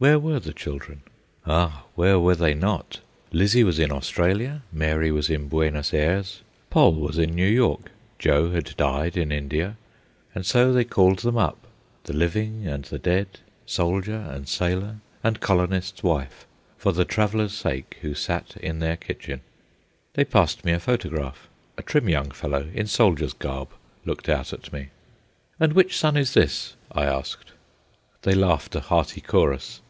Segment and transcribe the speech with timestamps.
[0.00, 1.02] Where were the children?
[1.44, 3.00] Ah, where were they not?
[3.32, 8.50] Lizzie was in Australia; Mary was in Buenos Ayres; Poll was in New York; Joe
[8.50, 11.66] had died in India—and so they called them up,
[12.04, 16.46] the living and the dead, soldier and sailor, and colonist's wife,
[16.78, 19.42] for the traveller's sake who sat in their kitchen.
[20.14, 21.46] They passed me a photograph.
[21.76, 23.68] A trim young fellow, in soldier's garb
[24.06, 24.88] looked out at me.
[25.58, 27.52] "And which son is this?" I asked.
[28.22, 29.82] They laughed a hearty chorus.